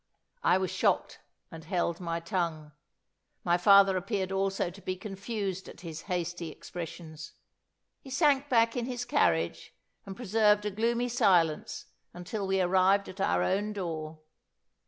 [0.41, 1.19] I was shocked
[1.51, 2.71] and held my tongue.
[3.43, 7.33] My father appeared also to be confused at his hasty expressions.
[7.99, 9.75] He sank back in his carriage,
[10.07, 11.85] and preserved a gloomy silence
[12.15, 14.21] until we arrived at our own door.